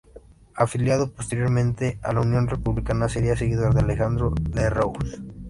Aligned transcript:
Afiliado 0.55 1.11
posteriormente 1.11 1.99
a 2.01 2.11
la 2.11 2.21
Unión 2.21 2.47
Republicana, 2.47 3.07
sería 3.07 3.35
seguidor 3.37 3.75
de 3.75 3.81
Alejandro 3.81 4.33
Lerroux. 4.51 4.97